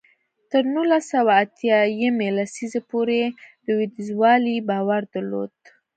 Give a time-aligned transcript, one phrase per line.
[0.49, 3.19] تر نولس سوه اتیا یمې لسیزې پورې
[3.65, 5.53] لوېدیځوالو باور درلود.